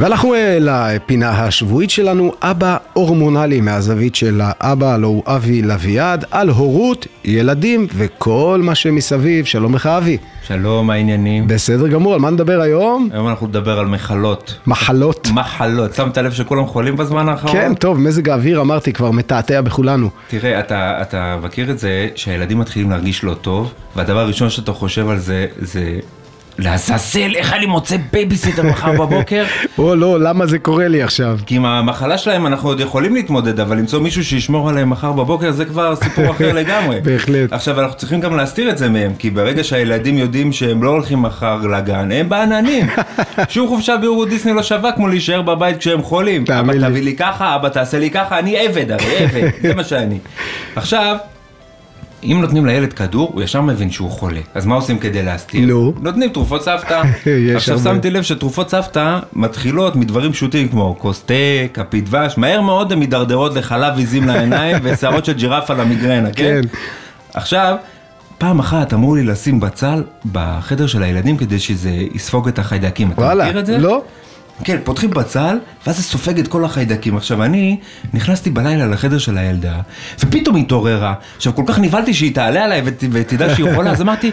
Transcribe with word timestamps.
ואנחנו 0.00 0.34
אה, 0.34 0.58
לפינה 0.60 1.30
השבועית 1.30 1.90
שלנו, 1.90 2.32
אבא 2.42 2.76
הורמונלי 2.92 3.60
מהזווית 3.60 4.14
של 4.14 4.40
האבא, 4.44 4.94
הלוא 4.94 5.08
הוא 5.08 5.22
אבי 5.26 5.62
לביעד, 5.62 6.24
על 6.30 6.48
הורות, 6.48 7.06
ילדים 7.24 7.86
וכל 7.94 8.60
מה 8.62 8.74
שמסביב. 8.74 9.44
שלום 9.44 9.74
לך 9.74 9.86
אבי. 9.86 10.18
שלום, 10.46 10.86
מה 10.86 10.94
העניינים? 10.94 11.48
בסדר 11.48 11.88
גמור, 11.88 12.14
על 12.14 12.20
מה 12.20 12.30
נדבר 12.30 12.60
היום? 12.60 13.08
היום 13.12 13.28
אנחנו 13.28 13.46
נדבר 13.46 13.78
על 13.78 13.86
מחלות. 13.86 14.58
מחלות. 14.66 15.28
מחלות. 15.34 15.94
שמת 15.94 16.18
לב 16.18 16.32
שכולם 16.32 16.66
חולים 16.66 16.96
בזמן 16.96 17.28
האחרון? 17.28 17.52
כן, 17.52 17.74
טוב, 17.74 17.98
מזג 17.98 18.28
האוויר 18.28 18.60
אמרתי 18.60 18.92
כבר 18.92 19.10
מתעתע 19.10 19.60
בכולנו. 19.60 20.10
תראה, 20.28 20.60
אתה, 20.60 21.02
אתה 21.02 21.36
מכיר 21.42 21.70
את 21.70 21.78
זה 21.78 22.08
שהילדים 22.14 22.58
מתחילים 22.58 22.90
להרגיש 22.90 23.24
לא 23.24 23.34
טוב, 23.34 23.72
והדבר 23.96 24.18
הראשון 24.18 24.50
שאתה 24.50 24.72
חושב 24.72 25.08
על 25.08 25.18
זה, 25.18 25.46
זה 25.58 25.98
לעזאזל, 26.58 27.36
איך 27.36 27.52
אני 27.52 27.66
מוצא 27.66 27.96
בייביסיטר 28.12 28.62
מחר 28.62 28.92
בבוקר? 28.92 29.44
או 29.78 29.94
לא, 29.94 30.20
למה 30.20 30.46
זה 30.46 30.58
קורה 30.58 30.88
לי 30.88 31.02
עכשיו? 31.02 31.38
כי 31.46 31.56
עם 31.56 31.64
המחלה 31.64 32.18
שלהם 32.18 32.46
אנחנו 32.46 32.68
עוד 32.68 32.80
יכולים 32.80 33.14
להתמודד, 33.14 33.60
אבל 33.60 33.78
למצוא 33.78 34.00
מישהו 34.00 34.24
שישמור 34.24 34.68
עליהם 34.68 34.90
מחר 34.90 35.12
בבוקר 35.12 35.50
זה 35.50 35.64
כבר 35.64 35.96
סיפור 35.96 36.30
אחר 36.30 36.52
לגמרי. 36.60 37.00
בהחלט. 37.00 37.52
עכשיו 37.52 37.80
אנחנו 37.80 37.96
צריכים 37.96 38.20
גם 38.20 38.36
להסתיר 38.36 38.70
את 38.70 38.78
זה 38.78 38.88
מהם, 38.88 39.12
כי 39.18 39.30
ברגע 39.30 39.64
שהילדים 39.64 40.18
יודעים 40.18 40.52
שהם 40.52 40.82
לא 40.82 40.90
הולכים 40.90 41.22
מחר 41.22 41.56
לגן, 41.56 42.12
הם 42.12 42.28
בעננים. 42.28 42.86
שום 43.48 43.68
חופשה 43.68 43.96
ביורו 43.96 44.24
דיסני 44.24 44.52
לא 44.52 44.62
שווה 44.62 44.92
כמו 44.92 45.08
להישאר 45.08 45.42
בבית 45.42 45.76
כשהם 45.78 46.02
חולים. 46.02 46.44
אבא. 46.60 46.72
תביא 46.72 47.02
לי 47.02 47.16
ככה, 47.16 47.56
אבא 47.56 47.68
תעשה 47.68 47.98
לי 47.98 48.10
ככה, 48.10 48.38
אני 48.38 48.58
עבד 48.58 48.90
הרי, 48.90 49.18
עבד, 49.18 49.50
זה 49.62 49.74
מה 49.74 49.84
שאני. 49.84 50.18
עכשיו... 50.76 51.16
אם 52.22 52.38
נותנים 52.40 52.66
לילד 52.66 52.92
כדור, 52.92 53.30
הוא 53.34 53.42
ישר 53.42 53.60
מבין 53.60 53.90
שהוא 53.90 54.10
חולה. 54.10 54.40
אז 54.54 54.66
מה 54.66 54.74
עושים 54.74 54.98
כדי 54.98 55.22
להסתיר? 55.22 55.66
נו. 55.66 55.92
נותנים 56.00 56.28
תרופות 56.28 56.62
סבתא. 56.62 57.02
עכשיו 57.56 57.76
הרבה. 57.76 57.90
שמתי 57.90 58.10
לב 58.10 58.22
שתרופות 58.22 58.70
סבתא 58.70 59.18
מתחילות 59.32 59.96
מדברים 59.96 60.32
פשוטים 60.32 60.68
כמו 60.68 60.96
כוס 60.98 61.22
תה, 61.22 61.34
כפית 61.74 62.04
דבש, 62.04 62.38
מהר 62.38 62.60
מאוד 62.60 62.92
הן 62.92 62.98
מידרדרות 62.98 63.54
לחלב 63.54 63.98
עיזים 63.98 64.26
לעיניים 64.26 64.76
ושערות 64.82 65.24
של 65.24 65.32
ג'ירפה 65.32 65.74
למיגרנה, 65.74 66.30
כן? 66.30 66.60
כן. 66.62 66.68
עכשיו, 67.34 67.76
פעם 68.38 68.58
אחת 68.58 68.94
אמרו 68.94 69.16
לי 69.16 69.24
לשים 69.24 69.60
בצל 69.60 70.02
בחדר 70.32 70.86
של 70.86 71.02
הילדים 71.02 71.36
כדי 71.36 71.58
שזה 71.58 71.90
יספוג 71.90 72.48
את 72.48 72.58
החיידקים. 72.58 73.12
אתה 73.12 73.34
מכיר 73.34 73.58
את 73.58 73.66
זה? 73.66 73.78
לא? 73.78 74.02
כן, 74.64 74.78
פותחים 74.84 75.10
בצל, 75.10 75.58
ואז 75.86 75.96
זה 75.96 76.02
סופג 76.02 76.38
את 76.38 76.48
כל 76.48 76.64
החיידקים. 76.64 77.16
עכשיו, 77.16 77.42
אני 77.42 77.78
נכנסתי 78.14 78.50
בלילה 78.50 78.86
לחדר 78.86 79.18
של 79.18 79.38
הילדה, 79.38 79.80
ופתאום 80.20 80.56
היא 80.56 80.64
התעוררה. 80.64 81.14
עכשיו, 81.36 81.54
כל 81.54 81.64
כך 81.66 81.78
נבהלתי 81.78 82.14
שהיא 82.14 82.34
תעלה 82.34 82.64
עליי 82.64 82.82
ות, 82.84 83.04
ותדע 83.12 83.54
שהיא 83.54 83.74
חולה, 83.74 83.90
אז 83.90 84.00
אמרתי, 84.02 84.30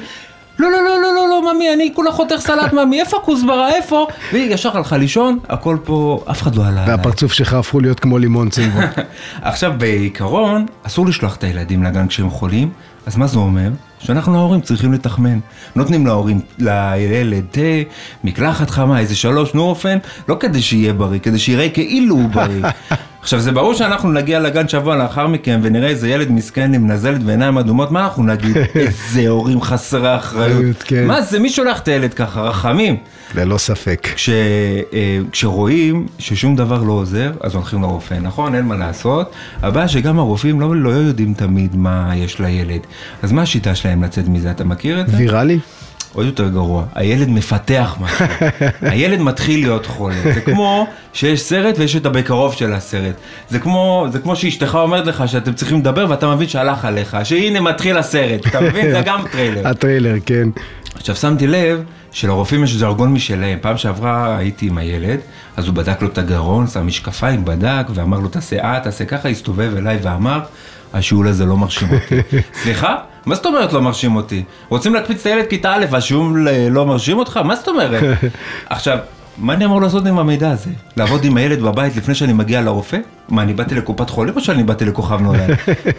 לא, 0.60 0.72
לא, 0.72 0.78
לא, 0.84 1.02
לא, 1.02 1.16
לא, 1.16 1.30
לא, 1.30 1.54
ממי, 1.54 1.74
אני 1.74 1.92
כולה 1.94 2.12
חותך 2.12 2.36
סלט, 2.40 2.74
ממי, 2.74 3.00
איפה 3.00 3.18
הכוסברה, 3.18 3.76
איפה? 3.76 4.08
והיא 4.34 4.54
ישר 4.54 4.78
הלכה 4.78 4.98
לישון, 4.98 5.40
הכל 5.50 5.78
פה, 5.84 6.24
אף 6.32 6.42
אחד 6.42 6.56
לא 6.56 6.66
עלה. 6.66 6.86
והפרצוף 6.88 7.34
שלך 7.34 7.54
הפכו 7.54 7.80
להיות 7.80 8.00
כמו 8.00 8.18
לימון 8.18 8.50
צינבו. 8.50 8.80
עכשיו, 9.42 9.74
בעיקרון, 9.78 10.66
אסור 10.84 11.06
לשלוח 11.06 11.36
את 11.36 11.44
הילדים 11.44 11.84
לגן 11.84 12.08
כשהם 12.08 12.30
חולים, 12.30 12.70
אז 13.06 13.18
מה 13.18 13.28
זה 13.28 13.40
אומר? 13.40 13.70
שאנחנו 14.00 14.38
ההורים 14.38 14.62
צריכים 14.62 14.94
לתחמן. 14.94 15.40
נותנים 15.76 16.08
להורים, 16.08 16.40
לילד 16.60 17.44
תה, 17.52 17.62
מקלחת 18.24 18.70
חמה, 18.70 19.00
איזה 19.00 19.16
שלוש 19.16 19.54
נורופן, 19.54 19.98
לא 20.28 20.38
כדי 20.40 20.62
שיהיה 20.62 20.94
בריא, 20.94 21.20
כדי 21.20 21.40
שיראה 21.40 21.70
כאילו 21.70 22.16
הוא 22.16 22.30
בריא. 22.30 22.64
עכשיו, 23.24 23.40
זה 23.40 23.52
ברור 23.52 23.74
שאנחנו 23.74 24.12
נגיע 24.12 24.40
לגן 24.40 24.68
שבוע 24.68 24.96
לאחר 24.96 25.28
מכן 25.28 25.60
ונראה 25.64 25.88
איזה 25.90 26.10
ילד 26.10 26.32
מסכן 26.32 26.74
עם 26.74 26.92
נזלת 26.92 27.22
ועיניים 27.26 27.58
אדומות, 27.58 27.92
מה 27.92 28.04
אנחנו 28.04 28.24
נגיד? 28.24 28.58
איזה 28.76 29.30
הורים 29.30 29.62
חסרי 29.62 30.16
אחריות. 30.16 30.84
כן. 30.84 31.08
מה 31.08 31.22
זה, 31.22 31.40
מי 31.40 31.50
שולח 31.50 31.80
את 31.80 31.88
הילד 31.88 32.14
ככה? 32.14 32.42
רחמים. 32.42 32.98
ללא 33.36 33.58
ספק. 33.58 34.08
כש, 34.16 34.30
אה, 34.30 35.20
כשרואים 35.32 36.08
ששום 36.20 36.56
דבר 36.56 36.84
לא 36.84 36.94
עוזר, 36.94 37.32
אז 37.42 37.56
הולכים 37.56 37.82
לרופא, 37.82 38.14
נכון? 38.22 38.56
אין 38.56 38.66
מה 38.66 38.76
לעשות. 38.76 39.32
הבעיה 39.62 39.88
שגם 39.88 40.20
הרופאים 40.20 40.62
לא, 40.62 40.76
לא 40.76 40.90
יודעים 40.90 41.34
תמיד 41.34 41.76
מה 41.76 42.12
יש 42.16 42.40
לילד. 42.40 42.82
אז 43.22 43.32
מה 43.32 43.42
השיטה 43.42 43.76
שלהם 43.76 44.04
לצאת 44.04 44.28
מזה? 44.28 44.52
אתה 44.52 44.64
מכיר 44.64 45.02
את 45.02 45.08
זה? 45.08 45.18
ויראלי? 45.18 45.60
עוד 46.14 46.26
יותר 46.26 46.50
גרוע, 46.50 46.84
הילד 46.96 47.30
מפתח 47.30 47.98
משהו. 48.02 48.26
הילד 48.82 49.20
מתחיל 49.20 49.60
להיות 49.60 49.86
חולה. 49.86 50.22
זה 50.24 50.42
כמו 50.42 50.88
שיש 51.14 51.42
סרט 51.42 51.76
ויש 51.78 51.96
את 51.96 52.06
הבקרוב 52.06 52.54
של 52.54 52.74
הסרט. 52.74 53.16
זה 53.50 53.60
כמו, 53.60 54.08
זה 54.12 54.20
כמו 54.20 54.36
שאשתך 54.36 54.78
אומרת 54.82 55.06
לך 55.08 55.24
שאתם 55.28 55.54
צריכים 55.54 55.80
לדבר 55.80 56.06
ואתה 56.10 56.36
מבין 56.36 56.48
שהלך 56.48 56.86
עליך, 56.86 57.18
שהנה 57.24 57.62
מתחיל 57.62 57.98
הסרט. 57.98 58.48
אתה 58.48 58.62
מבין? 58.62 58.92
זה 58.92 59.02
גם 59.06 59.22
טריילר. 59.32 59.68
הטריילר, 59.68 60.16
כן. 60.26 60.50
עכשיו 60.96 61.16
שמתי 61.16 61.48
לב 61.48 61.84
שלרופאים 62.12 62.64
יש 62.64 62.74
ז'רגון 62.74 63.14
משלהם. 63.14 63.58
פעם 63.62 63.78
שעברה 63.78 64.38
הייתי 64.38 64.68
עם 64.68 64.78
הילד, 64.78 65.20
אז 65.58 65.68
הוא 65.68 65.76
בדק 65.76 66.02
לו 66.02 66.08
את 66.08 66.18
הגרון, 66.18 66.68
שם 66.68 66.88
משקפיים, 66.88 67.46
בדק, 67.46 67.86
ואמר 67.94 68.20
לו 68.20 68.28
תעשה 68.28 68.64
אה, 68.64 68.80
תעשה 68.84 69.06
ככה, 69.06 69.30
הסתובב 69.30 69.72
אליי 69.78 70.00
ואמר, 70.02 70.40
השיעול 70.94 71.28
הזה 71.28 71.46
לא 71.46 71.58
מרשים 71.58 71.88
אותי. 71.94 72.38
סליחה? 72.64 72.96
מה 73.26 73.36
זאת 73.36 73.46
אומרת 73.46 73.74
לא 73.74 73.82
מרשים 73.82 74.16
אותי? 74.16 74.44
רוצים 74.70 74.94
להקפיץ 74.94 75.20
את 75.20 75.26
הילד 75.26 75.46
כיתה 75.50 75.74
א' 75.74 75.86
והשיעול 75.90 76.48
אה, 76.48 76.68
לא 76.70 76.86
מרשים 76.86 77.18
אותך? 77.18 77.38
מה 77.38 77.56
זאת 77.56 77.68
אומרת? 77.68 78.04
עכשיו, 78.70 78.98
מה 79.38 79.54
אני 79.54 79.66
אמור 79.66 79.82
לעשות 79.82 80.06
עם 80.06 80.20
המידע 80.20 80.52
הזה? 80.52 80.70
לעבוד 80.98 81.26
עם 81.26 81.38
הילד 81.38 81.62
בבית 81.62 81.96
לפני 81.96 82.16
שאני 82.16 82.34
מגיע 82.34 82.62
לרופא? 82.62 82.98
מה, 83.30 83.42
אני 83.42 83.54
באתי 83.54 83.76
לקופת 83.76 84.10
חולים 84.10 84.36
או 84.36 84.42
שאני 84.42 84.64
באתי 84.64 84.86
לכוכב 84.86 85.22
נולד? 85.22 85.50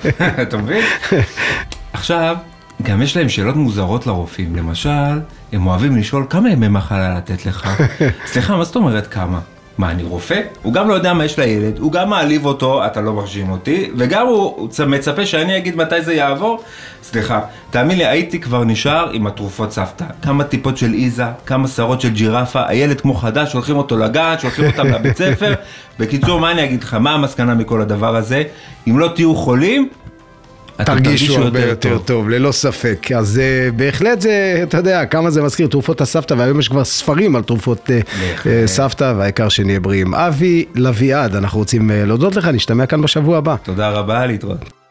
אתה 0.43 0.57
מבין? 0.57 0.85
עכשיו, 1.93 2.37
גם 2.83 3.03
יש 3.03 3.17
להם 3.17 3.29
שאלות 3.29 3.57
מוזרות 3.57 4.07
לרופאים. 4.07 4.57
למשל, 4.57 5.21
הם 5.53 5.67
אוהבים 5.67 5.97
לשאול 5.97 6.27
כמה 6.31 6.51
ימי 6.51 6.69
מחלה 6.69 7.15
לתת 7.17 7.47
לך. 7.47 7.83
סליחה, 8.33 8.57
מה 8.57 8.65
זאת 8.65 8.77
אומרת 8.77 9.07
כמה? 9.07 9.41
מה, 9.79 9.91
אני 9.91 10.03
רופא? 10.03 10.41
הוא 10.63 10.73
גם 10.73 10.89
לא 10.89 10.95
יודע 10.95 11.13
מה 11.13 11.25
יש 11.25 11.39
לילד, 11.39 11.79
הוא 11.79 11.93
גם 11.93 12.11
מעליב 12.11 12.47
אותו, 12.47 12.87
אתה 12.87 13.01
לא 13.01 13.13
מרשים 13.13 13.51
אותי, 13.51 13.91
וגם 13.97 14.27
הוא, 14.27 14.69
מצפה 14.87 15.27
שאני 15.27 15.57
אגיד 15.57 15.77
מתי 15.77 16.03
זה 16.03 16.15
יעבור. 16.15 16.63
סליחה, 17.03 17.41
תאמין 17.71 17.99
לי, 17.99 18.07
הייתי 18.07 18.41
כבר 18.41 18.65
נשאר 18.65 19.11
עם 19.13 19.27
התרופות 19.27 19.73
סבתא. 19.73 20.05
כמה 20.23 20.45
טיפות 20.45 20.77
של 20.77 20.95
איזה, 20.95 21.25
כמה 21.47 21.69
שערות 21.69 22.01
של 22.01 22.09
ג'ירפה, 22.09 22.63
הילד 22.69 23.01
כמו 23.01 23.15
חדש, 23.15 23.53
שולחים 23.53 23.77
אותו 23.77 23.99
לגן, 23.99 24.35
שולחים 24.39 24.67
אותם 24.67 24.87
לבית 24.87 25.17
ספר. 25.17 25.55
בקיצור, 25.99 26.41
מה 26.41 26.51
אני 26.51 26.65
אגיד 26.65 26.83
לך, 26.83 26.95
מה 26.95 27.15
המסקנה 27.15 27.55
מכל 27.55 27.81
הדבר 27.81 28.17
הזה? 28.17 28.43
אם 28.89 28.99
לא 28.99 29.09
תהיו 29.15 29.35
חולים, 29.35 29.89
תרגישו 30.77 31.39
הרבה 31.39 31.61
יותר 31.61 31.99
טוב, 31.99 32.29
ללא 32.29 32.53
ספק. 32.53 33.07
אז 33.17 33.39
אה, 33.39 33.71
בהחלט 33.77 34.21
זה, 34.21 34.61
אתה 34.63 34.77
יודע, 34.77 35.05
כמה 35.05 35.31
זה 35.31 35.43
מזכיר 35.43 35.67
תרופות 35.67 36.01
הסבתא, 36.01 36.35
והיום 36.35 36.61
יש 36.61 36.69
כבר 36.69 36.85
ספרים 36.85 37.37
על 37.37 37.43
תרופות 37.43 37.91
בהחלט. 37.91 38.53
אה, 38.53 38.67
סבתא, 38.67 39.15
והעיקר 39.17 39.49
שנהיה 39.49 39.81
בריאים. 39.81 40.15
אבי 40.15 40.65
לביעד, 40.75 41.37
אנחנו 41.37 41.59
רוצים 41.59 41.91
אה, 41.91 42.05
להודות 42.05 42.37
לך, 42.37 42.49
נשתמע 42.49 42.87
כאן 42.87 43.03
בשבוע 43.03 43.39
הבא. 43.39 43.57
תודה 43.63 43.91
רבה, 43.91 44.27
להתראות. 44.27 44.84